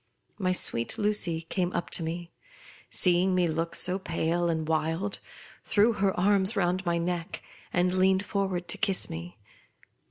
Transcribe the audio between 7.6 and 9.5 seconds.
and leaned forward to kiss me.